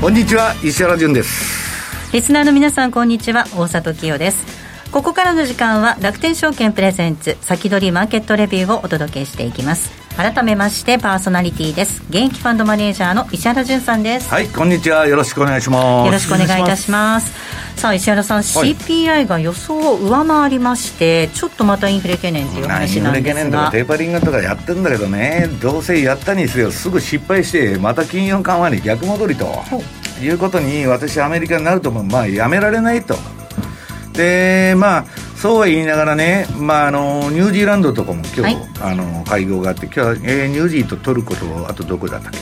[0.00, 2.12] こんにちは石原潤です。
[2.12, 3.46] リスナーの皆さんこんにちは。
[3.56, 4.46] 大里清です。
[4.92, 9.90] ここからの時間は楽天証券プレゼンツ先取りマーケットレビューをお届けしていきます。
[10.18, 12.02] 改めましてパーソナリティです。
[12.08, 14.28] 現役ファンドマネージャーの石原潤さんです。
[14.28, 15.06] はいこんにちは。
[15.06, 16.06] よろしくお願いします。
[16.06, 17.32] よろしくお願いいたします。
[17.76, 23.20] さあ石原さん、はい、CPI が予想を上回りましてちょっとまたインフレ懸念という話なんですが。
[23.20, 25.48] インフレ懸念とかテーパリングとかやってるんだけどね。
[25.62, 29.46] どうせやったにせよすぐ失敗してまた金融緩和に逆戻りと
[30.20, 33.16] いうことに私アメリカになるとまあやめられないと。
[34.14, 35.04] でまあ
[35.40, 42.38] そうは言いながらね、まあ、あのニュージーランドとかも今日、はい、あの会合があって今日は、えー、ニュージーとトルコとあとどこだったっけ？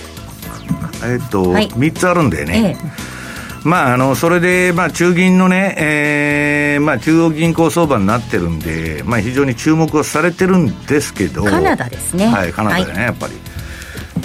[1.06, 12.27] えっと、はい、3つあるんだよね、ええ、まあ、あのそれで、まあ、中銀のね、えーまあ、中央銀行相場になってるんで、まあ、非常に注目をされてるんですけどカナダですね。
[12.28, 13.34] はいカナダでね、はい、やっぱり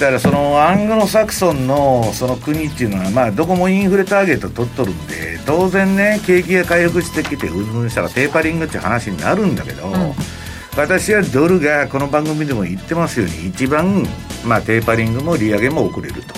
[0.01, 10.13] だからそのアングロサクソンのその国っていうのは、まあ、どこもインフレターゲット取っとるんで、当然ね、景気が回復してきて、うんぬんしたらテーパリングっていう話になるんだけど、うん、
[10.75, 14.03] 私はドルがこの番組でも言ってますように、一番、
[14.43, 16.33] まあ、テーパリングも利上げも遅れると。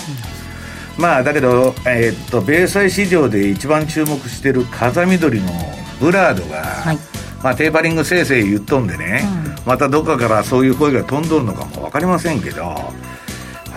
[0.98, 5.50] うん、まあ、だけど、えー、っと、米債市場で一番注目してる風緑の
[6.00, 6.98] ブラードが、はい。
[7.42, 12.74] まあ、テーパリングせいぜい言っとんでね、うん、またどっかからそういう声が飛んどるのかも分かりませんけど、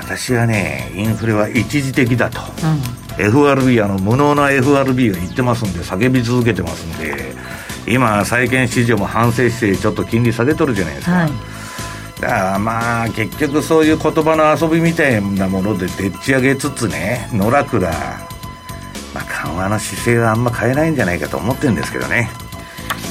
[0.08, 2.40] 私はね、インフレは一時的だと、
[3.20, 7.34] うん、FRB、あの無能な FRB が言ってますんで、叫び続けてますんで、
[7.92, 11.12] 今、債券市場も反省して、ちょっと金利下げとるじゃないですか。
[11.12, 11.32] はい。
[12.22, 17.92] だからまあ結局そういう言葉の遊びみたいなものででっち上げつつね野良倉
[19.14, 22.30] まあ緩和の姿勢はあんま変えないんじゃないかと思ってるんですけどね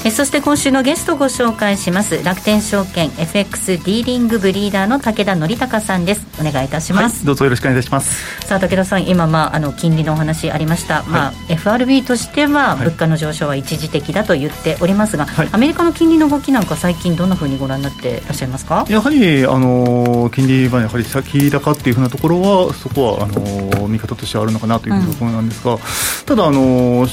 [0.07, 2.23] えそして今週のゲストをご紹介します。
[2.23, 6.25] 楽天証券 FX ディーリングブリーダーの武田則孝さんです。
[6.39, 8.47] お願いいたします、はい、どうぞよろしくお願いいたします。
[8.47, 18.85] さあ武田さん今まああの金利のお話ありました、はい、まあ FRB としては物価の上昇は一時的だと言っておりますが、はい、アメリカの金利の動きなんか最近どんなふうにご覧になっていらっしゃいますか？
[18.87, 25.79] やはりあの金利はやはり先高っていうふうなところはそこはあの見方としてはあるのかなというところなんですが、うん、
[26.25, 27.05] ただあの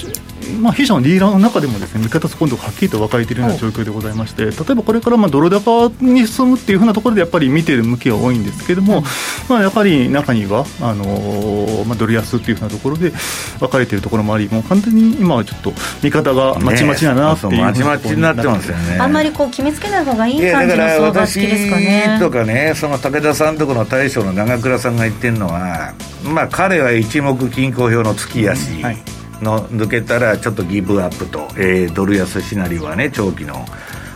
[0.60, 9.02] まあ、弊社のディーラーの中でもですね見方今度はっきりと分かれているような状況でございまして例えばこれからまあドル高に進むっていうふうなところでやっぱり見ている向きが多いんですけれども、
[9.48, 13.12] まあ、やっぱり中にはあのー、まあ、ドル安っていうふうなところで
[13.58, 15.72] 分かれているところもありもう完全に今はちょっと
[16.02, 18.98] 見方がまちまちだなっていう、ね、まちまちになってますよね。
[18.98, 22.18] あんまりこう決めつけない方がいい感じの相場付きですかね。
[22.20, 25.94] とかねその武田さんとこの大将の長倉さんが言ってるのは
[26.24, 33.64] まあ彼は一目均衡表の月やし、うんはいの抜けたらちょっとギブアップと、えー、ドル安シナリオはね長期の。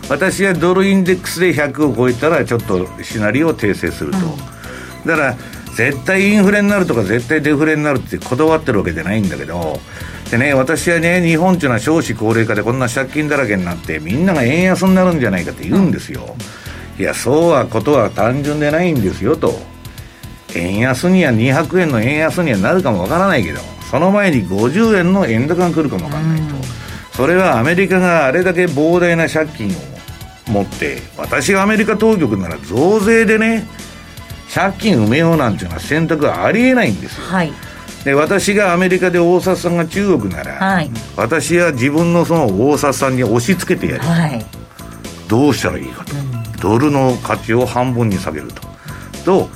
[0.09, 5.35] 私はドルインデックスで100を超えたらちょっとシナリオを訂正すると、うん、だから
[5.75, 9.79] 絶対インフレになるとか絶対デフレになるってこだわってるわけじゃないんだけど。
[10.31, 16.35] でね私はね日本っていうのは少子高齢化でこんな借金だらけになってみんなが円安になるんじゃないかって言うんですよ、
[16.99, 19.53] いやそうはことは単純でないんですよと。
[20.55, 26.55] 円安には200円の円安にはなるかもわからないけどその前に50円の円高が来るかもわかんないと、
[27.13, 33.67] それはアメリカがあれだけ膨大な借金を持って私がアメリカ当局なら増税でね
[34.53, 37.51] 借金埋めようなんていうのは選択はありえないんですよ、はい、
[38.03, 44.45] で私がアメリカで大札さんが中国なら、はい、私は自分のその大札さんに押し付けてやる、はい、
[45.27, 48.69] どうしたらいいかと、うん、ドルの価値を半分に下げると。
[49.25, 49.49] と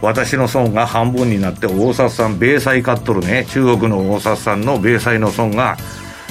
[0.00, 3.46] 私の損が半分になって大札さん米債買っとるね。
[3.50, 5.76] 中国の大札さんの米債の損が、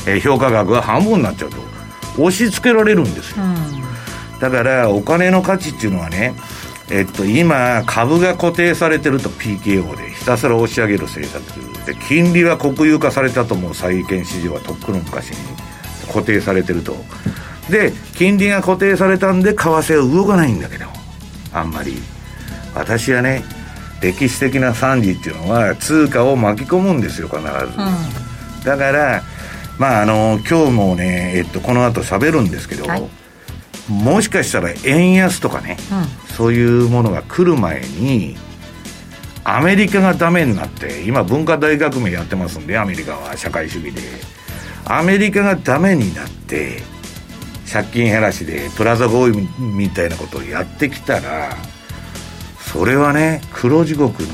[0.07, 1.57] えー、評価額が半分になっちゃうと。
[2.17, 3.47] 押し付けられるんですよ、う
[4.37, 6.33] ん、だからお金の価値っていうのはね
[6.89, 11.85] えっと、今、株が固定されてると PKO でひたすら押し上げる政策。
[11.85, 15.37] で金利は国有化されたと思う債券市場はとっくの昔に
[16.07, 16.95] 固定されてると。
[17.69, 20.85] で金利が固定されたんで為替は動かないんだけど
[21.51, 22.01] あんまり。
[22.73, 23.43] 私はね
[24.01, 29.23] 歴史的な惨事っていうのは通貨を巻き込むんですよ必ず、うん、だから
[29.77, 33.09] まああの今日もね、えっと、この後喋るんですけど、はい、
[33.89, 38.35] もしかしたら円安とかね、うん、そういうものが来る前に
[39.43, 44.01] アメリカがダメになって今文化大革命やってますんでアメリカは社会主義で。
[44.89, 46.81] アメリカがダメになって
[47.71, 51.55] 借金減らしでプラザ合意みたいなことをやってきたら
[52.77, 54.29] それはね黒地獄の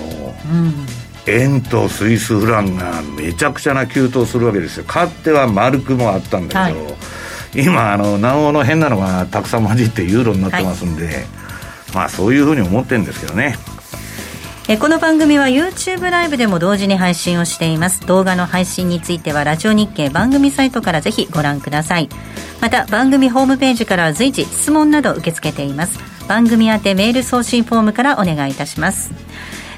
[1.27, 4.83] 円とスイスフランがめちゃくちゃな急騰するわけですよ。
[4.83, 6.91] かつては丸くもあったんだけど、は
[7.55, 11.15] い、今あの南欧の変なのがたくさん混じってユーロになってますんで、はい、
[11.95, 13.57] まあそういうふうに思ってるんですけどね。
[14.67, 18.01] えこの番組は YouTube ライブでも同時に配信をしています。
[18.01, 22.09] 動画の配信についてはラジオ日経番組サイトからぜひご覧ください。
[22.63, 29.11] また番組ホームページからは随時質問など受け付けています番組宛てメール送信フォームからお願いいたします。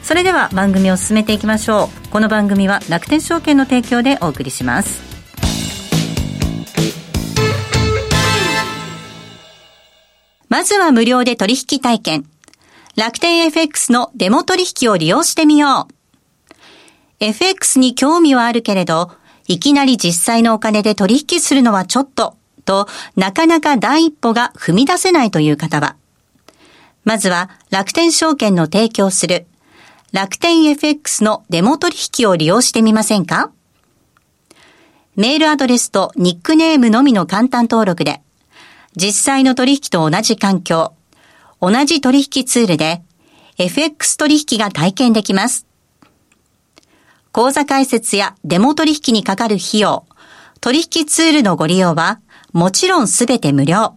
[0.03, 2.09] それでは番組を進めていきましょう。
[2.09, 5.01] この番組は楽天証券の提供でお送りします。
[10.47, 12.25] まずは無料で取引体験。
[12.95, 16.53] 楽天 FX のデモ取引を利用してみよう。
[17.19, 19.11] FX に興味はあるけれど、
[19.47, 25.95] いきなり実際のお金で取引するのはちょっと、と、なかなか第一歩が踏み出せないという方は、
[27.05, 29.45] まずは楽天証券の提供する
[30.11, 33.51] 楽天 FX のデモ取引を利用してみませんか？
[35.15, 38.21] メールアドレスとニックネームのみの簡単登録で、
[38.95, 40.93] 実際の取引と同じ環境、
[41.61, 43.03] 同じ取引ツールで
[43.57, 45.67] FX 取引が体験できます。
[47.31, 50.05] 口座開設やデモ取引にかかる費用、
[50.59, 52.19] 取引ツールのご利用は
[52.51, 53.95] もちろんすべて無料。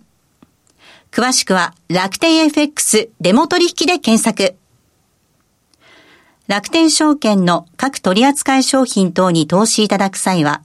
[1.10, 4.56] 詳しくは楽天 FX デモ取引で検索。
[6.46, 10.62] 楽天証券の各取扱い商品等に投資いただく際は、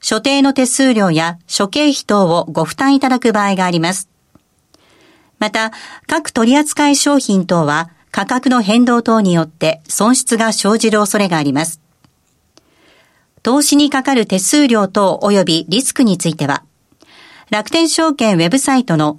[0.00, 4.08] 所定の手数料や諸経費等をご負担いただく場合があります。
[5.38, 5.72] また、
[6.06, 11.80] 各取扱い商品等は価格の変動等によって損失が生じる恐れがあります。
[13.42, 16.62] 投資にかかる手数料等及びリスクについては、
[17.50, 19.18] 楽天証券ウェブサイトの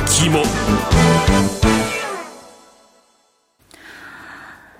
[0.13, 0.43] 肝。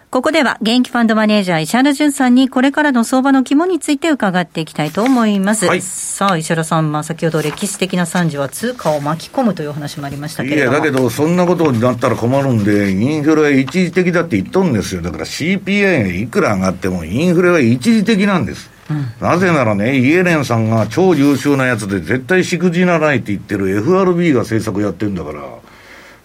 [0.10, 5.68] ここでは、現役ファンドマネージャー、石原淳さんに、これからの相場の肝について伺っていきたいと思います。
[5.68, 10.74] はい、さあ、石原さん、まあ、先ほど歴史的な惨事は通貨を巻き込むという話もありましたけれども。
[10.74, 15.02] いや、だけど、そんなことになったら困るんで、インフレは一時的だって言っとんですよ。
[15.02, 18.71] だから CPI がいくら上がっても、インフレは一時的なんです。
[18.90, 25.42] うん、なぜならね、イエレンさんが超優秀なやつで絶対しくじらないって言ってる FRB が政策やってるんだから、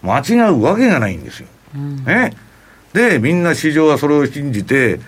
[0.01, 1.47] 間違うわけがないんですよ。
[1.75, 2.33] うん、ね。
[2.93, 4.99] で、みんな市場はそれを信じて、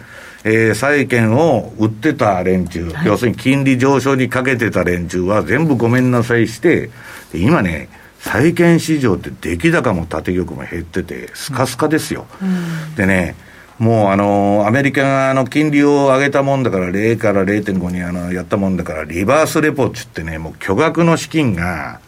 [0.43, 6.89] えー、債券を売ってた連中、はい、要するに金利上昇にかけてた連中は全部ごめんなさいして、
[7.33, 12.25] 今ね、債券市場って出来高も縦玉も減ってて、スカスカですよ。
[12.41, 13.35] うん、でね、
[13.79, 22.01] もうあの、アメリカがあの金利を上げたもんだから、0から0.5にあのやったもんだから、リバースレポっつってね、もう巨額の資金が、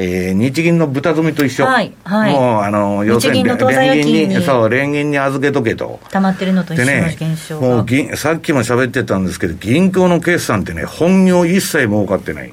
[0.00, 6.00] えー、日銀の豚積みと一緒、はいはい、もうあの要するに連銀にそう連銀に預けとけと。
[6.10, 12.52] 溜まってるのと一緒の現象、ね、もう銀さっきも喋ってたんですけど銀行の決算ってね本業一切儲かってない。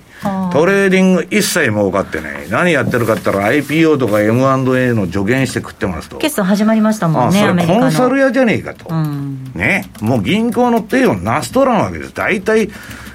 [0.51, 2.49] トレーディング一切儲かってない。
[2.49, 6.17] 何やってるかって言ったら IPO とか M&A の助言して食ってますと。
[6.17, 12.13] 決算始まりましたもんねあそれコンサル屋じゃねえかと、うん、ねもう銀行の体をなしとらんわけです。
[12.13, 12.69] 大体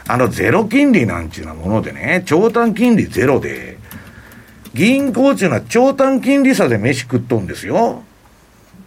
[0.07, 3.79] あのゼロ金利なんちゅうなものでね長短金利ゼロで
[4.75, 8.03] 銀行っていうのは長短金利差で飯食っとんですよ。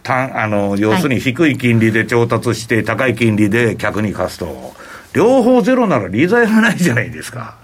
[0.02, 4.74] 単あの要するに低い金利で調達して、高い金利で客に貸すと、
[5.12, 7.56] 両方ゼロなら利罪がないじゃないですか。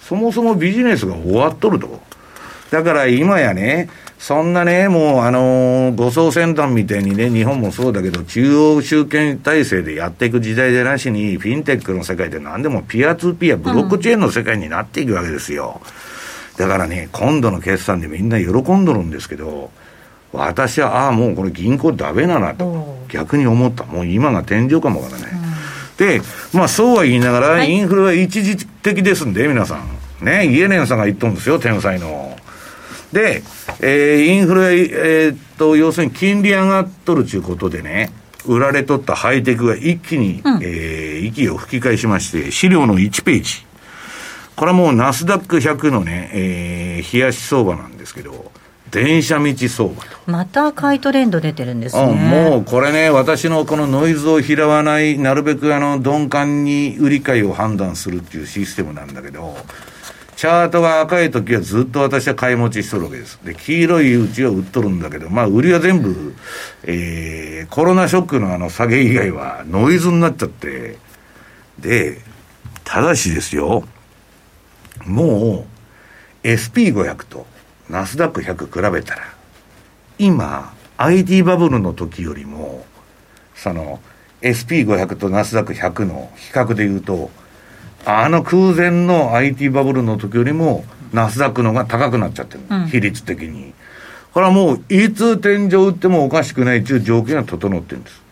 [0.00, 2.00] そもそもビジネスが終わっとると。
[2.70, 3.88] だから今やね、
[4.18, 15.80] そんなね、もうあのー、護送先端みたいにね、日本もそうだけど、中央集権体制でやっていく時代じゃなしに、フィンテックの世界で何でもピアツーピア、ブロックチェーンの世界になっていくわけですよ。
[15.82, 16.05] うん
[16.56, 19.70] だからね、今度の決算でみんな喜んどるんですけど、
[20.32, 23.84] 私は、ああ、もうこれ銀行ダメだなと、逆に思った。
[23.84, 25.30] もう今が天井かもわからない。
[25.32, 25.40] うん、
[25.96, 26.20] で、
[26.52, 30.24] まあそうは言いながら、インフレは一時的ですんで、皆さん。
[30.24, 32.36] ね、イエレンさんが言っとるんですよ、天才の。
[33.12, 33.42] で、
[33.80, 38.10] えー、インフレ、えー、っと、要するに金利上がっとるということでね、
[38.46, 43.65] 売られとったハイテクが一気に、うん、えー、息を吹き返しまして、資料の1ページ。
[44.56, 48.50] これはもうナスダック100のね、えー、冷やし相場なんですけど、
[48.90, 50.16] 電車道相場と。
[50.26, 52.06] また買いトレンド出てるんですね。
[52.06, 59.56] もうこれね、私のこのノイズを拾わない、なるべくあの、鈍感に売り買いを判断するっていうシステムなんだけど、
[60.36, 63.40] チャートが赤い時はずっと私は買い持ちしとるわけです。
[63.44, 66.34] で、黄色いうちは売っとるんだけど、まあ、売りは全部、
[66.84, 70.98] えー、コロナショックのあの下げ以外はノイズになっちゃって、
[71.78, 72.20] で、
[72.84, 73.84] ただしですよ、
[75.06, 75.66] も
[76.44, 77.46] う、SP500 と
[77.88, 79.22] ナスダック100比べたら、
[80.18, 82.84] 今、IT バブルの時よりも、
[83.54, 84.00] その、
[84.42, 87.30] SP500 とナスダック100の比較で言うと、
[88.04, 93.72] あの空前の IT バブルの時よりも、ナスダックのが高くなっちゃってる、うん、比率的に。
[94.32, 98.22] これはもう、いつ天井打ってもおかしくないという条件が整ってるんです。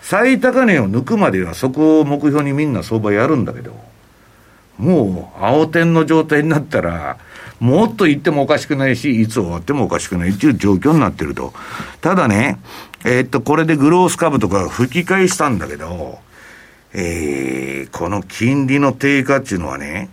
[0.00, 3.74] 最高値を抜くまではそこを目標にみんな相場やるんだけど、
[4.84, 7.16] もう青天の状態になったら、
[7.58, 11.54] もっと言ってもおかしくないし、いつ終わってもおかしくないっていう状況になってると。
[12.02, 12.58] ただね、
[13.04, 16.18] えー、っと、これでグロース株とか吹き返したんだけど、
[16.92, 20.10] えー、この金利の低下っていうのはね、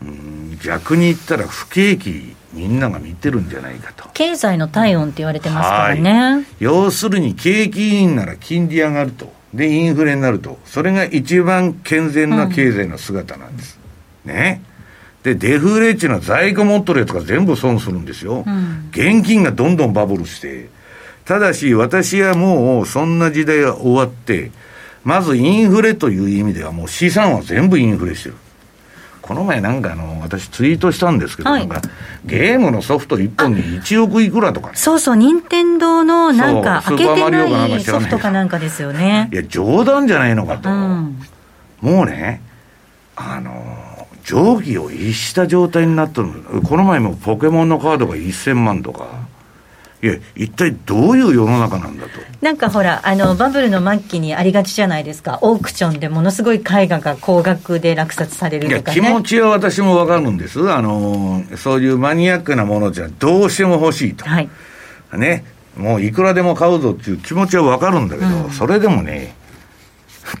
[0.00, 4.08] うん、逆に言ったら不景気みんなが見てるんじゃないかと。
[4.14, 6.46] 経済の体温って言われてますからね。
[6.60, 9.37] 要するに景気いいんなら金利上がると。
[9.54, 10.58] で、インフレになると。
[10.64, 13.78] それが一番健全な経済の姿なんです。
[14.26, 14.62] うん、ね。
[15.22, 18.44] で、デフレっていうのは在庫持っとるやつが全部損するんですよ。
[18.46, 20.68] うん、現金がどんどんバブルして。
[21.24, 24.50] ただし、私はもうそんな時代が終わって、
[25.04, 28.36] まずインフレという意味ではもう資産は全部インフレしてる。
[29.28, 31.88] この前なんかあの、私ツイートしたんですけど、はい、なんか、
[32.24, 39.28] ゲームのソフト1本に1億いくらとか、ね、そうそう、任天堂のなんか、開けてないソフトかなんかですよね。
[39.30, 40.70] いや、冗談じゃないのかと。
[40.70, 41.20] うん、
[41.82, 42.40] もうね、
[43.16, 46.28] あの、定規を逸した状態になってる
[46.66, 49.28] この前もポケモンのカードが1000万とか。
[50.00, 52.10] いや、一体どういう世の中なんだと。
[52.40, 55.38] なんかほら、あの、バブルの末期にありがちじゃないですか。
[55.42, 60.70] オークションでものすごい絵画が高額で落札されるとか、ね、いや、気持ちは私もわかるんです。
[60.70, 64.24] あの、そういうマニアックなものじゃどうしても欲しいと。
[64.24, 64.48] はい。
[65.14, 65.44] ね。
[65.76, 69.34] もういくらでも買うぞっていう気持ちはわかるんだけど、うん、それでもね、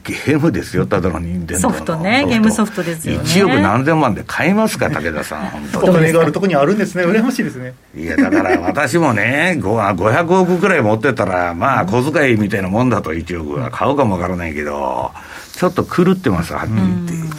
[0.04, 3.24] ゲームですよ、ただの任天堂ソフトね、ゲームソフトですよね。
[3.24, 5.90] 1億何千万で買いますか、武田さん、本当に。
[5.90, 7.74] お金があるとこにあるんですね、羨ましいですね。
[7.96, 15.12] いや、だから私もね、500億くらい持ってたら、まあ、小遣いみたいなもんだと、1億は買うかもわからないけど、
[15.52, 17.38] ちょっと狂ってます、はっきり言っ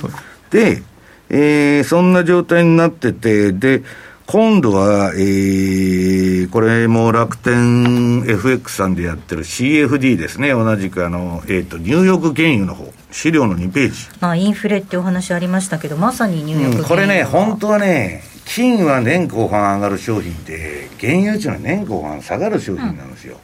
[0.50, 0.76] て。
[0.76, 0.84] で、
[1.30, 3.84] えー、そんな状態になってて、で、
[4.32, 10.52] 今度は、えー、これも楽天 FX さんでやってる CFD ですね。
[10.52, 12.94] 同じくあの、えっ、ー、と、ニューヨーク原油の方。
[13.12, 13.96] 資料の2ページ。
[14.20, 23.38] まあ、インフレってお話ありましたけど、まさにニューヨーク原油、うん、これね、本当はね、金は年後半上がる商品で、原油っていうのは年後半下がる商品なんですよ。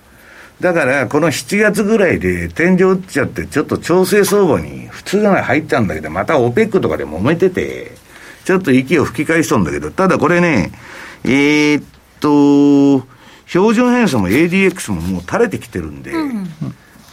[0.60, 8.04] うん、だから、この7月ぐらいで天井打っちゃって、ちょっと調整相場に普通が入ったんだけど、また OPEC とかで揉めてて、
[8.46, 10.72] ちょっと息を吹き返しとんだけど、ただこれね、
[11.24, 11.84] えー、っ
[12.20, 13.06] と、
[13.48, 16.48] 標準偏差も ADX ももう垂れてきてるんで、うん、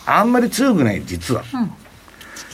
[0.06, 1.42] あんまり強くない、実は。
[1.54, 1.72] うん、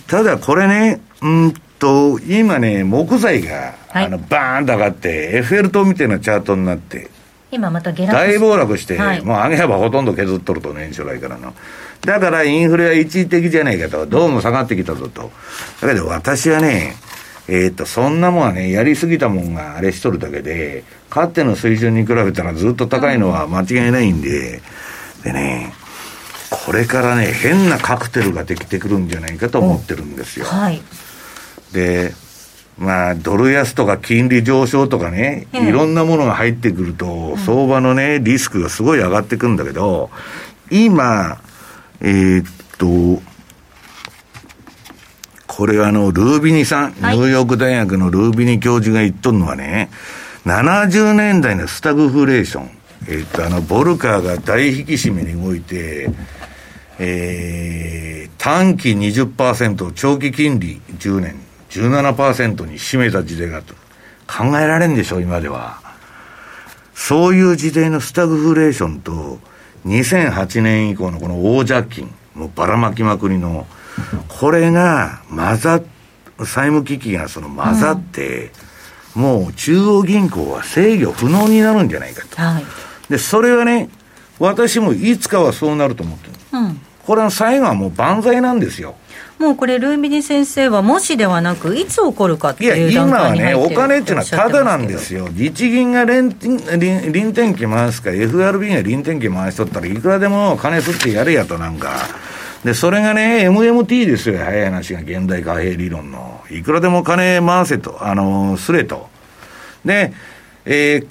[0.07, 7.11] ただこれね、うんと、今ね、木材が、はい、あの、バーンと上がって、エッフェル塔みたいなチャートになって、
[7.51, 11.55] 今また下落大暴落して、はい、もう上げ幅ほとんど削っとると、年初来からの。
[12.03, 15.31] だからインフレは一時的じゃないかと、どうも下がってきたぞと。
[15.81, 16.95] だけど私はね、
[17.49, 24.61] えっ、ー、と、そんなもんはね、やりすぎたもんがあれしとるだけで、かつての水準に比べたらずっと高いのは間違いないんで、
[25.25, 25.73] でね、
[26.50, 30.47] これからね、変なカクテルができてくるんじゃないかと思ってるんですよ。
[30.47, 30.83] はい。
[31.73, 32.12] で、
[32.78, 40.11] まあ、ドル安とか金利上昇とかね、いろんなものが入ってくると、相場のね、リスクがすごい上がってくるんだけど、
[40.71, 41.40] 今、
[42.00, 43.23] えー、っと、
[45.49, 49.90] これあの、ルービニさん、はい、ニューヨーク大学のルービニ教授が言っとるのはね、
[50.45, 52.71] 70年代のスタグフレーション、
[53.09, 56.11] えっと、あの、ボルカーが大引き締めに動いて、
[56.99, 61.37] えー、短期20%、長期金利10年、
[61.71, 63.75] 17%に占めた時代がと。
[64.26, 65.81] 考えられんでしょ、今では。
[66.95, 69.38] そういう時代のスタグフレーションと、
[69.87, 73.67] 2008年以降のこの大借金、もうばらまきまくりの、
[74.28, 75.83] これが混ざっ、
[76.38, 78.50] 債務危機がその混ざって、
[79.17, 82.40] うん、もう中央銀行は制御不能になるんじゃないかと。
[82.40, 82.64] はい、
[83.09, 83.88] で、それはね、
[84.38, 86.33] 私もいつかはそうなると思ってる。
[86.52, 88.95] うん、これは最後はもう万歳なんですよ。
[89.38, 95.28] もうこれ、ルーミニ先生は、もしではなく、いつ起こるかっていう段階に入っていや、今はね、お金っていうのはただなんですよ。
[95.31, 96.26] 日銀が臨
[97.28, 102.09] 転機回すか、FRB が臨転機回しとったらいくらでも金吸ってやれやとなんか、
[102.65, 106.43] で、それがね、MMT ですよ、早い話が現代貨幣理論の。
[106.50, 109.09] いくらでも金回せと、あの、すれと。
[109.85, 110.12] で、
[110.65, 111.09] えー、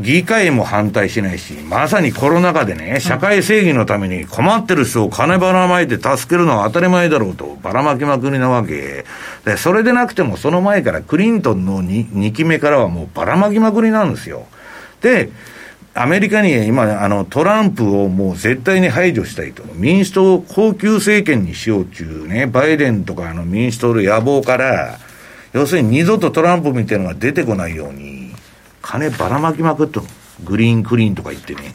[0.00, 9.04] 議会も反対しないし、まさにコロナ禍でね、社会正義のために困ってる人を金ばらまいて助けるのは当たり前だろうと、ばらまきまくりなわけ。
[9.44, 14.46] で、それでなくても、その前からクリントンの 2, 2期目からはもうばらまきまくりなんですよ。
[15.02, 15.30] で、
[15.92, 19.64] アメリカに今、あの、トランプをもう絶対に排除したいと。
[19.74, 24.98] 民主党を高級政権にしようっていうね、バイデンとかあの民主党の野望から、
[25.52, 28.32] 要するに二度とトランプみたいなのが出てこないように、
[28.82, 30.02] 金ばらまきまくっと
[30.44, 31.74] グリーンクリーンとか言ってね、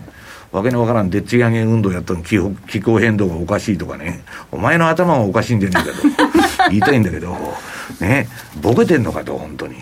[0.51, 2.38] わけのわからんでっち上げ運動やったの気
[2.69, 6.69] 気候変動がおかしいとかね、お前の頭がおかしいんじゃねえかと。
[6.72, 7.38] 言いたいんだけど、
[8.00, 8.29] ね、
[8.62, 9.75] ボケてんのかと、本当に、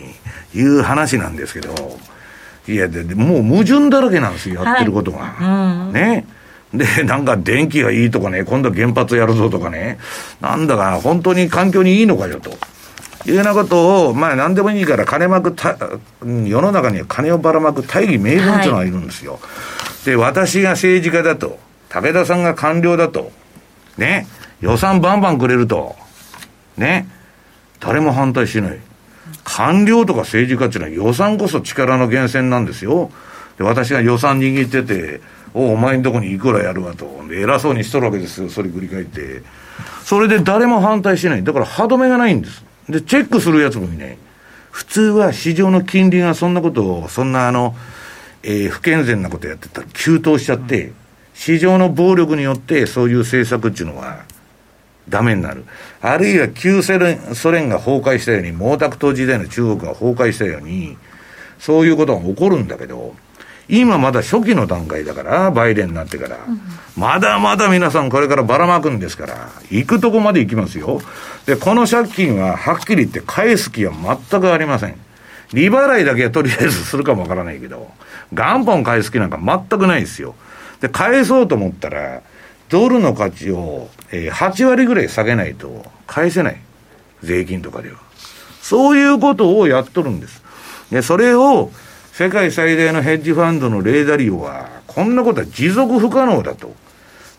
[0.55, 1.99] いう話なんですけど、
[2.67, 5.19] いや、でもう矛盾だらけなんですよ、やってることが。
[5.19, 6.25] はいうん、ね。
[6.73, 9.99] で、なんか電気がいいとかね、今度は原発やるぞとかね、
[10.41, 12.51] なんだか本当に環境にいいのかよと。
[13.25, 15.77] いうようなことを、まあ何でもいいから金まくた、
[16.21, 19.33] 世の中には金をばらまく大義名分っていうのがいるんですよ。
[19.33, 19.39] は
[20.03, 21.57] い、で、私が政治家だと、
[21.89, 23.31] 武田さんが官僚だと、
[23.97, 24.27] ね、
[24.59, 25.95] 予算バンバンくれると、
[26.75, 27.07] ね、
[27.79, 28.79] 誰も反対しない。
[29.43, 33.11] 官僚とか政治家っていうのは予算こそ力の源泉なんですよ。
[33.57, 35.21] で、私が予算握ってて、
[35.53, 37.23] おお前んとこにいくらやるわと。
[37.31, 38.49] 偉そうにしとるわけですよ。
[38.49, 39.43] それ繰り返って。
[40.03, 41.43] それで誰も反対しない。
[41.43, 42.63] だから歯止めがないんです。
[42.89, 44.17] で、チェックするやつもいない。
[44.71, 47.75] 普通は市場の金利がそんなことを、そんなあの、
[48.41, 50.91] えー、不健全なことやってたら急騰しちゃって、
[51.33, 54.23] 市場の暴力によってそういう政策っていうのは
[55.09, 55.65] ダメになる。
[56.01, 60.97] あるいは旧ソ連ソ連が崩壊したように、毛沢東時代の中国が崩壊したように、
[61.59, 63.15] そういうことが起こるんだけど、
[63.69, 66.37] 今まだ初期の段階だから、バイデンになってから、
[66.97, 71.01] まだまだ皆さんこれからばらまくんですから、行くとこまで行きますよ。
[71.45, 73.93] で、この借金ははっきり言って返す気は
[74.29, 74.95] 全くありません。
[75.53, 77.89] 利払いだけはとりあえずするかもわからないけど、
[78.31, 80.35] 元本返す気なんか全くないですよ。
[80.81, 82.21] で、返そうと思ったら、
[82.73, 86.57] ドルの価値を、えー、8割ぐらい下げないと返せない。
[87.21, 87.99] 税金とかでは。
[88.63, 90.41] そういうことをやっとるんです。
[90.89, 91.69] で、それを、
[92.13, 96.73] 世界最大のヘッジファンドのレーダリオは、こんなことは持続不可能だと。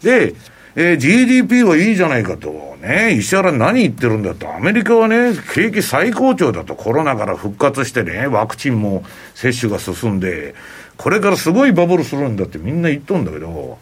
[0.02, 0.34] で、
[0.76, 2.76] えー、GDP はいいじゃないかと。
[2.80, 4.54] ね、石原何言ってるんだと。
[4.54, 6.76] アメリカはね、景気最高潮だと。
[6.76, 10.54] コロナから復活してね、ワクチンも接種が進んで、
[10.96, 13.78] これからすごいバブルするんだってみんな言っとんだけど、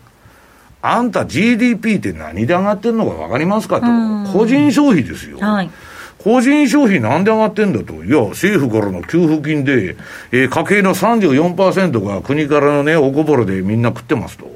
[0.82, 3.86] あんた GDP って何で上がってんのか分かりますかと。
[4.32, 5.38] 個人消費ですよ。
[5.38, 5.70] はい
[6.18, 8.04] 個人消費なんで上がってんだと。
[8.04, 9.96] いや、政府からの給付金で、
[10.30, 14.46] えー、家計の34%が国からのね、おこぼれでみんな食ってますと。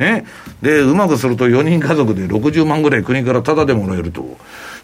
[0.00, 0.24] ね。
[0.62, 4.22] で、うまくすると4人家族で60万ぐらい国からタダでもらえると。
[4.22, 4.26] い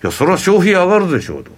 [0.04, 1.50] や、それは消費上がるでしょうと。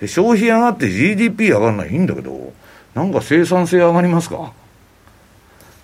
[0.00, 2.52] で、消費上がって GDP 上がらないいいんだけど、
[2.94, 4.52] なんか生産性上がりますか？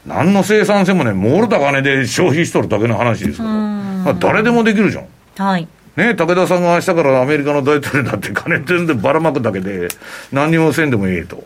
[0.06, 3.50] 何の生産性もね、漏れた金で消費しとるだけの話ですから。
[3.50, 5.06] まあ、誰でもできるじゃん。
[5.36, 5.68] はい。
[5.96, 9.88] ね、武田さんが明日からアメリカの大統領になって金全然ばらまくだけで、
[10.30, 11.44] 何にもせんでもいいと。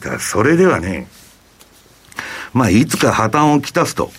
[0.00, 1.08] だからそれではね、
[2.54, 4.10] まあ、いつか破綻をきたすと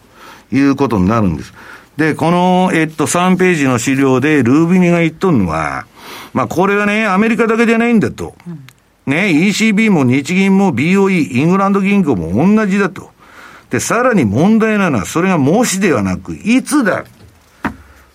[0.52, 1.54] いうことになるんです。
[1.98, 5.86] で、この、えっと、3ページの資料で、ルービニが言っとるのは、
[6.34, 8.36] まあ、これはね、アメリカだけじゃないんだと。
[9.06, 13.12] ね、ECB も日銀も BOE、イングランド銀行も同じだと。
[13.70, 17.06] で、さらに問題なのは、それがもしではなく、いつだ。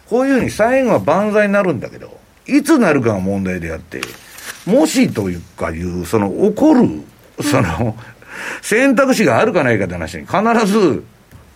[0.06, 4.00] こういうふうに最後は万歳になるんだけど、いつなるかが問題であって、
[4.66, 6.88] もしというかいう、その起こる、
[7.42, 7.96] その、
[8.62, 11.04] 選択肢があるかないかって話に必ず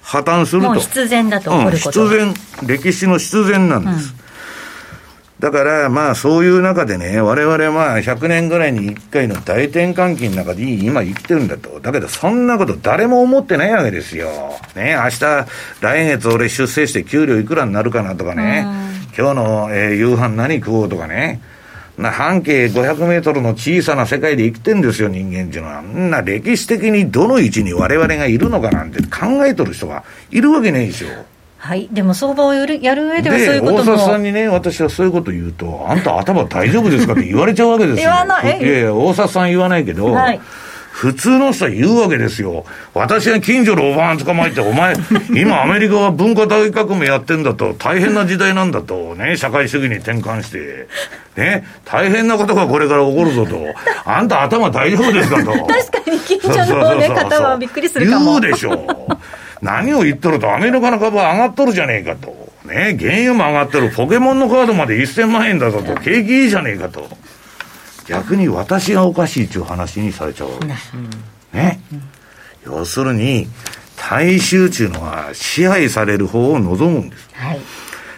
[0.03, 0.75] 破綻すると。
[0.75, 2.35] 必然だとうん、必然、
[2.67, 4.15] 歴史の必然なんです。
[5.41, 11.79] うんだから、まあ、そういう中でね、我々はまあ、100年ぐらいに1回の大転換期の中で今生きてるんだと。
[11.79, 14.29] だけど、そんなこと誰も思ってないわけですよ。
[14.75, 15.47] ね、明日、
[15.81, 18.67] 来月俺出世して給料いくらになるかなとかね、
[19.17, 21.41] 今日の、えー、夕飯何食おうとかね、
[21.97, 25.83] な半径500メートルの小さな世界で生きてんですよ、人間っていうのは。
[25.83, 31.09] んな歴史的にどの位置に我々がいるのかなんて考えとる人がいるわけないでしょ。
[31.59, 38.05] はい、でも相場をやるやる上ではそういうことも大沢さんにね、私はそういうこと言うと、あんた頭大丈夫ですかって言われちゃうわけですよ。
[38.05, 38.61] 言わない。
[38.61, 40.41] いやいや、大沢さん言わないけど、はい、
[40.99, 42.65] 普通の人は言うわけですよ。
[42.93, 44.95] 私が近所のおばあん捕まえて、お前、
[45.35, 50.89] 今アメリカは文化大革命やってんだと、大変な時代なんだと、ね、社会主義に転換して、
[51.37, 53.59] ね、大変なことがこれから起こるぞと、
[54.05, 55.53] あんた頭大丈夫ですかと。
[55.67, 58.41] 確かに近所の、ね、方はびっくりするかも。
[58.41, 58.87] 言うでしょう。
[59.63, 62.49] 何を言っとると、アメリカの株は上がっとるじゃねえかと。
[62.65, 67.09] ね、原油も上がってる、ポケモンのカードまで1000万円だぞと、景気いいじゃねえかと。
[68.07, 70.49] 逆に私がおかしいっていう話にされちゃう。
[71.57, 71.81] ね。
[72.65, 73.49] 要するに、
[73.97, 77.29] 大衆っていうのは支配される方を望むんです。
[77.35, 77.61] はい、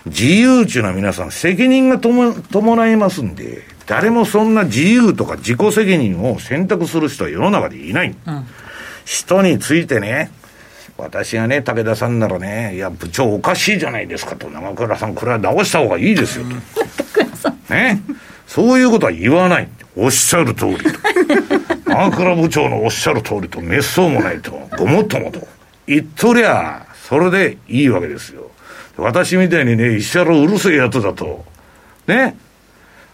[0.07, 8.15] 自由っていうのは皆さん責任が伴いますんで、誰もそんな自由とか自己責任を選択する人は世の中でいない。
[8.27, 8.47] うん、
[9.05, 10.31] 人についてね、
[11.01, 17.75] 私がね、武田さんならね、いや、部長おかしいじゃないですかと、長倉さん、これは直した方がいいですよと。
[17.75, 18.03] ね。
[18.47, 19.69] そういうことは言わない。
[19.97, 20.85] おっしゃる通りと。
[21.87, 25.47] 長倉部長のおっしゃる通りと、滅相もないと、ごもっともと。
[25.87, 28.51] 言っとりゃ、それでいいわけですよ。
[28.97, 31.45] 私みたいにね、石原うるせえやつだと、
[32.07, 32.37] ね。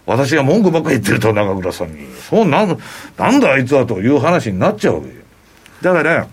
[0.07, 2.07] 私が文句ばっかり言ってると、長倉さんに。
[2.29, 2.79] そうなん、
[3.17, 5.09] なんだあいつはという話になっちゃうわけ
[5.83, 6.27] だから、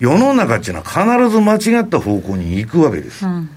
[0.00, 3.26] 世の中っていうのは必ず間違った方向に行くわけです。
[3.26, 3.50] うん、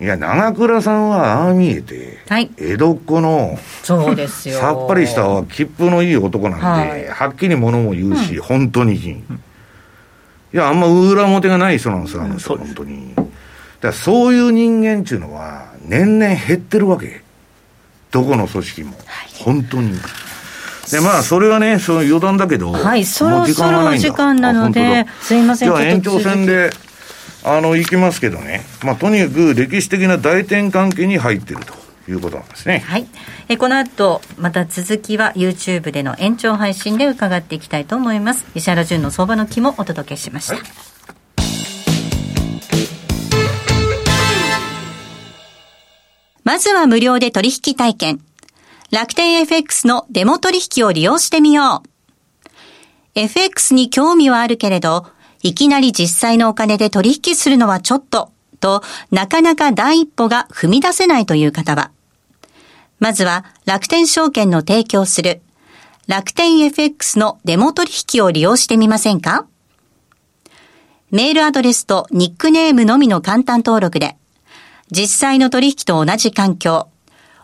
[0.00, 4.58] いや、長倉さんはああ見えて、はい、江戸っ子の、そうですよ。
[4.58, 8.94] さっぱりした切符のいい男なんで、はい、はっきりものも言うし、うん、本当に。
[8.94, 13.14] いや、あんま裏表がない人なんですよ、あの人、本当に。
[13.82, 17.22] だそういう人間っていうのは、年々減ってるわけ。
[18.10, 18.92] どこの組織も。
[19.06, 19.92] はい、本当に。
[20.90, 26.70] で、まあ、それはね、その余談だけど、はい、そろそろ時間なので、すいません、じゃあ延長戦で、
[27.44, 31.82] あの、行きますけどね、まあ、とにかく歴史的な大転換期に入っていると。
[32.08, 32.80] いうことなんですね。
[32.80, 33.06] はい。
[33.48, 38.44] えこの後、また続きは YouTube での延長配信で伺っていきたいと思います。
[38.56, 40.54] 石原淳の相場の木もお届けしました。
[40.54, 40.62] はい
[46.44, 48.31] まずは無料で取引体験。
[48.92, 52.48] 楽天 FX のデモ取引を利用してみよう。
[53.14, 55.06] FX に興味はあるけれど、
[55.42, 61.90] いきなり実際のお金で取引するのはちょっと、と、なかなか第一歩が踏み出せないという方は、
[62.98, 65.40] まずは楽天証券の提供する。
[66.06, 69.46] 楽天 FX のデモ取引を利用してみませんか？
[71.10, 74.18] メールアドレスとニックネームのみの簡単登録で、
[74.90, 76.88] 実際の取引と同じ環境、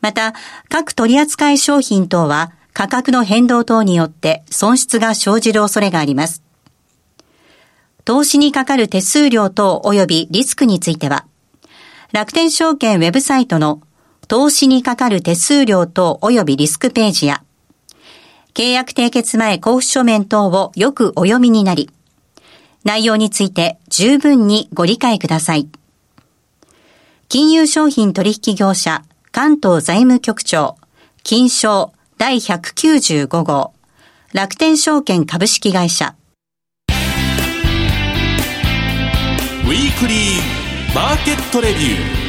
[0.00, 0.34] また、
[0.68, 6.42] 各取扱商品等は価格の変動等によって損失が生じる恐れがあります。
[8.04, 11.26] 投資にかかる手数料等及びリスクについては、
[12.12, 13.80] 楽天証券ウェブサイトの
[14.28, 17.42] 投資にかかる手数料等及びリスクページや、
[18.54, 21.90] 契約締結前交付書面等をよくお読みになり、
[22.84, 25.68] 内容について十分にご理解ください。
[27.28, 29.02] 金融商品取引業者
[29.36, 30.78] 関東財務局長、
[31.22, 33.74] 金賞第195号、
[34.32, 36.14] 楽天証券株式会社。
[36.88, 42.25] ウィークリーマーケットレビュー。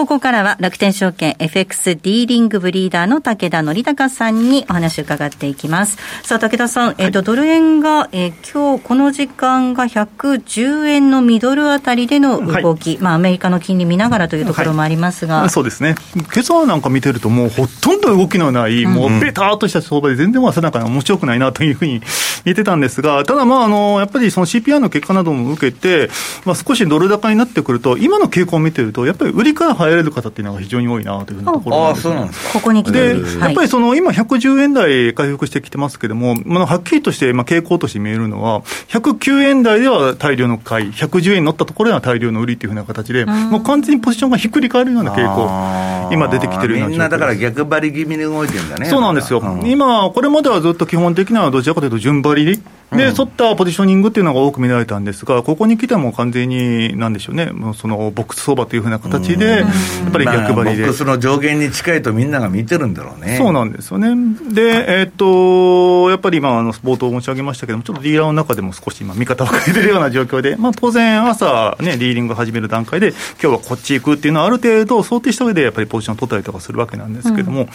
[0.00, 5.98] ここからは楽天証券 FX ディーリングブリーダーの武田則隆さんにお話を伺っていきます。
[6.22, 15.40] さあ、武田さん、えっ、ー、と、ドル円が、えー、今日この時間が110円のミドルあたりでの動き、はい、まあ、アメリカの金利見ながらというところもありますが。
[15.40, 15.96] はい、そうですね。
[16.14, 22.00] 今朝なんか見てると、もうほとんど動きのない、うん、もうベターっとした相場で全然まあ定かに面白くないなというふうに
[22.46, 26.08] 言ってたんですが、ただまあ、あの、やっぱりその CPI の結果なども受けて、
[26.46, 48.86] まあ、少しドル高になってくると、今の傾向を見てると、やっぱり売りから入れる方っていうのが非常に多いなというふうなところなんです、ね、あそうなんですここに来てで、やっぱりその今、110円台回復してきてますけれども、まあ、はっきりとしてまあ傾向として見えるのは、109円台では大量の買い、110円乗ったところでは大量の売りというふうな形で、もう完全にポジションがひっくり返るような傾向、今出てきてるようなみんなだから逆張り気味に動いてるんだね。
[48.86, 52.60] そうなんですよ、うん、今、これまではずっと基本的にはどちらかというと順張りで、
[52.92, 63.36] で、沿ったポジショニングっていうのが多く見られたんですが、ここに来ても完全に、なんでしょうね、もうそのボックス相場というふうな形で、やっぱり逆張りで、ボックスの上限に近いとみんなが見てるんだろうね。
[63.38, 64.14] そうなんですよね。
[64.52, 73.10] で、えー、っと、やっぱり今、あの冒頭申し上げましたけども、ちょっとディーラーの中でも少し今、見方を変えてるような状況で、まあ、当然、朝、ね、ディーリング始める段階で、
[73.42, 77.68] 今日はこっち行くっていうのは、ある程度想定した上で、やっぱりポジションを取ったりとかするわけなんですけども、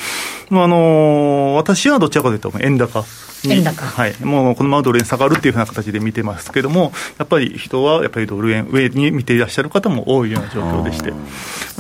[0.52, 3.04] うん、あの私はどちらかというと、円高。
[3.52, 11.14] 円高、はい、もうこのままドル円下がるっていうふうな形で見てますけども、やっぱり人はやっぱりドル円上に見ていらっしゃる方も多いような状況でして、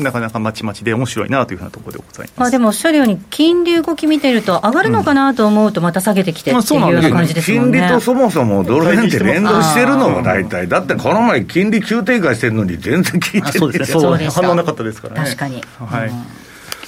[0.01, 2.47] なかなかまちまちで面白いなというふうなところでございます。
[2.47, 15.25] あでもおっしゃるように、金利動き見てると、上がるのかなと思うと、また下げてきてっていうような感じですもんね、金利とそもそもドル円って連動してるのも大体、だってこの前、金利急低下してるのに、全然効いてないそうですね、そう反応なかったですからね。
[15.25, 16.11] 確かに、はい、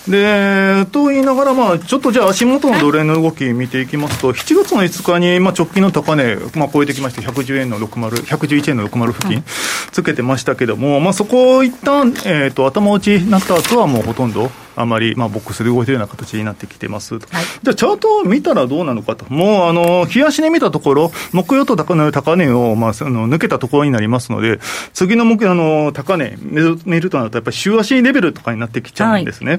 [0.09, 9.43] でと言いながら、まあ、ちょっとじゃあ、足元のドル円の動き見ていきますと、7月の5日に、まあ、直近の高値、まあ、超えてきまして、110円の60、111円の60付近、
[9.91, 14.49] つけてましたけども、まあ、そこを一旦、えーと、頭打ちになった後は、もうほとんど。
[14.77, 17.23] あまり、まあ、ボックスで動いてるような形になってきてます、はい、
[17.63, 24.59] じゃあ、チャートを見たらどうなのかと、もう、あの、冷やしで見たところ、木曜と高値高値を、まあ、その抜けたところになりますので、
[24.93, 26.37] 次の目あの高値
[26.85, 29.51] 見るとなると、やっぱり週足レベルとかになってきちゃうんですね。
[29.51, 29.57] は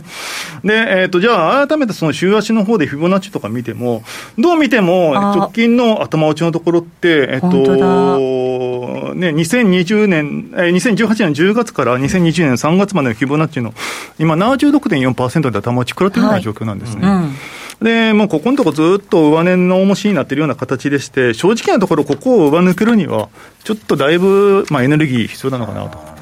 [0.64, 4.02] い、で、えっ、ー、と、じゃあ、改めてその週足の方でフィボナッチとか見ても、
[4.38, 13.74] どう見ても、直近の頭打ちのところって、えっ、ー、と、ね、2020年、えー、2018年10月から2020年3月までのフィボナッチの、
[14.18, 17.06] 今76.4 4.4%で頭打ち食らってるような状況なんですね。
[17.06, 17.34] はいうん
[17.80, 23.28] で、もうここのところずっと上値の重しになっているような形でして、正直なところ、ここを上抜けるには、
[23.62, 26.17] ちょっとだいぶ、まあ、エネルギー必要なのかなと。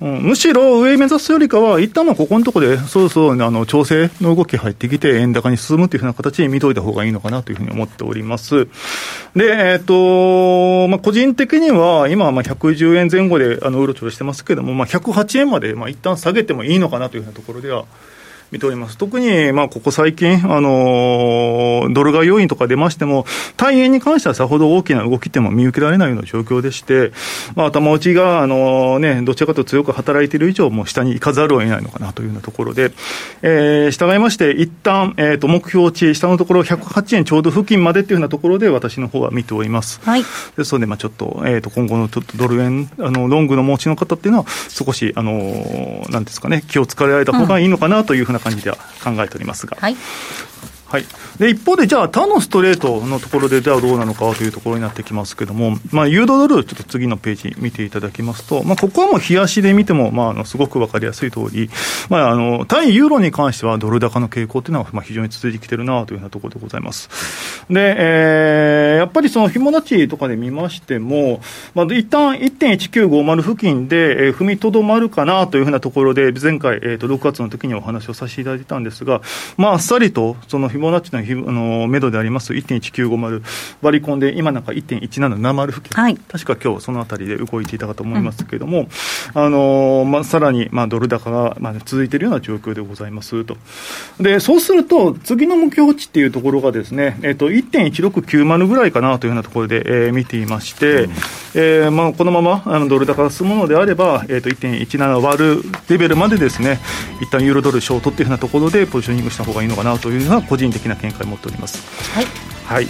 [0.00, 8.66] うん、むしろ上目指すよりかは、一旦はここのところで、そろそうあの調整の動き入ってきて、円高に進むというふうな形に見といたほうがいいのかなというふうに思っております。
[9.34, 17.84] で、えっ、ー、と、まあ、個人的には、今はまあ110円前後であのうろちょろしてますけれども、まあ、108円までまあ一旦下げてもいいのかなというふうなところでは、
[18.50, 18.96] 見ております。
[18.96, 27.12] 特に、まあ、ここ最近、あのー、ドル買い要因とか出ましても、対円に関してはさほど大きな動きっても見受けられないような状況でして、
[27.54, 32.92] まあ、頭打ちが、あのー、ね、どちらかと強く働いている以上、もう下に行かざるを得ないのかなというようなところで、
[33.42, 40.00] えー、従いまして、一旦、えっ、ー、と、目標値、下のところ108円ちょうど付近までっていうようなところで、私の方は見ております。
[40.02, 40.24] はい。
[40.56, 49.76] ですので、まあ、ちょっと、えっ、ー、と、今後のちょっとドル円、あの、ロングの持ちの方っていうのは、少し、あの、なんですかね、気をつかれられた方がいいのかなというふうな感じでは考えておりますが。
[49.80, 49.96] はい
[50.88, 51.04] はい、
[51.38, 61.68] で一方で、じゃあ、他のストレートのところで、じゃどうなのかというところになってきますけれども、まあ、ユーロドル、ちょっと次のページ見ていただきますと、まあ、ここはもう冷やしで見ても、まあ、あのすごく分かりやすい通り、
[62.08, 67.10] まあ、あの対ユーロに関してはドル高の傾向というのは、まあ、非常に続いてきてるなというようなところでございます。
[67.68, 71.42] で、えー、やっぱりそのフィボナッチとかで見ましても、
[71.74, 79.20] まあ、一旦1.1950付近で、えー、踏みとどまるかなというふうなところで、前回、えー、と6月の時にお話をさせていただいたんですが、
[79.58, 83.42] まあ、あっさりとそのフィボナッチのあの目処であります1.1950、
[83.82, 88.88] 割り込んで、今なんか1.1770付近、はい、確か今日そのあたりで動いていたかと思いますけれども、うん、
[89.34, 93.56] あのまあ、さらに、まあ、ドル高が、まあ、続いているような状況でございますと。
[94.20, 101.10] で、そうすると、次の目標値っていうところがですね、えっ、ー、と、1.1690ぐらいかなというようなところで、えー、見ていまして、うん、
[101.54, 106.78] えー、まあ、このままあのドル高が進むのであれば、えっ、ー、と、1.17割るレベルまでですね、
[107.20, 111.82] 一旦ユーロドルショートっていうふうなところでポジショニングした方がいいのかなというのは個人的な見解を持っております。
[112.14, 112.26] はい。
[112.64, 112.86] はい。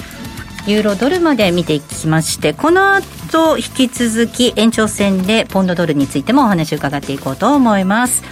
[0.68, 8.22] ユーロドルまで見ていきましてこの後引き続き延長戦でポンドドルについてもお話を伺っていこうと思います、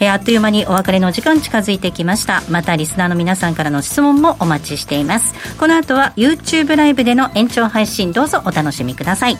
[0.00, 9.38] えー、あっという間にお別れの時間近づいてきましたまたリスナーの皆さんからの質問もお待ちしていますこの後は YouTube ライブでの延長配信どうぞお楽しみください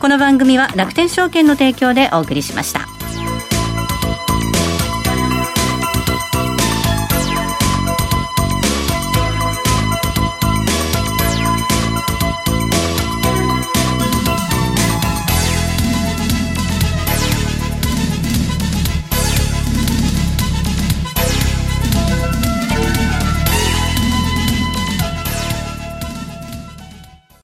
[0.00, 2.91] この番組は楽天証券の提供でお送りしました